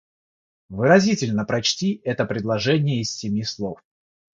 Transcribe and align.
Выразительно 0.69 1.45
прочти 1.45 2.01
это 2.03 2.25
предложение 2.25 3.01
из 3.01 3.15
семи 3.15 3.43
слов. 3.43 3.79